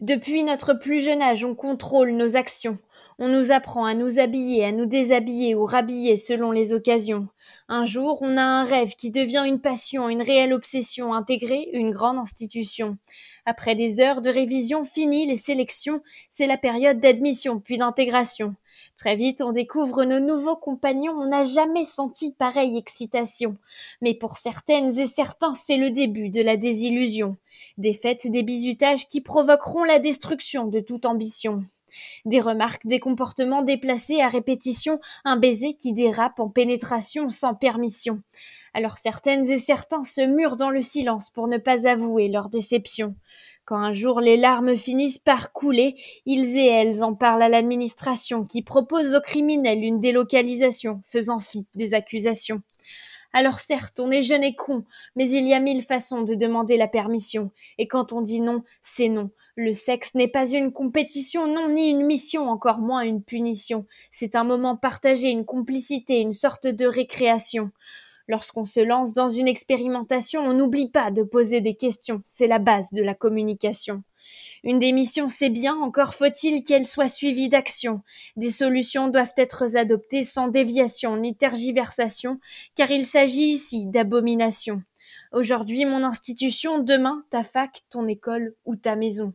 [0.00, 2.78] Depuis notre plus jeune âge, on contrôle nos actions.
[3.18, 7.28] On nous apprend à nous habiller, à nous déshabiller ou rhabiller selon les occasions.
[7.68, 11.90] Un jour, on a un rêve qui devient une passion, une réelle obsession, intégrer une
[11.90, 12.96] grande institution.
[13.46, 18.54] Après des heures de révision finies les sélections, c'est la période d'admission puis d'intégration.
[18.96, 23.56] Très vite, on découvre nos nouveaux compagnons, on n'a jamais senti pareille excitation.
[24.02, 27.36] Mais pour certaines et certains, c'est le début de la désillusion.
[27.78, 31.64] Des fêtes, des bizutages qui provoqueront la destruction de toute ambition.
[32.24, 38.22] Des remarques, des comportements déplacés à répétition, un baiser qui dérape en pénétration sans permission.
[38.72, 43.14] Alors certaines et certains se murent dans le silence pour ne pas avouer leur déception.
[43.64, 48.44] Quand un jour les larmes finissent par couler, ils et elles en parlent à l'administration
[48.44, 52.62] qui propose aux criminels une délocalisation, faisant fi des accusations.
[53.32, 54.84] Alors certes, on est jeune et con,
[55.14, 58.64] mais il y a mille façons de demander la permission, et quand on dit non,
[58.82, 59.30] c'est non.
[59.56, 63.86] Le sexe n'est pas une compétition, non, ni une mission, encore moins une punition.
[64.10, 67.70] C'est un moment partagé, une complicité, une sorte de récréation.
[68.26, 72.58] Lorsqu'on se lance dans une expérimentation, on n'oublie pas de poser des questions, c'est la
[72.58, 74.02] base de la communication.
[74.62, 78.02] Une démission, c'est bien, encore faut-il qu'elle soit suivie d'action.
[78.36, 82.38] Des solutions doivent être adoptées sans déviation ni tergiversation,
[82.74, 84.82] car il s'agit ici d'abomination.
[85.32, 89.32] Aujourd'hui mon institution, demain ta fac, ton école ou ta maison.